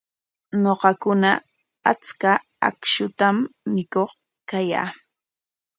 Ñuqakuna 0.63 1.31
achka 1.91 2.31
akshutam 2.67 3.35
mikuq 3.73 4.11
kayaa. 4.49 4.87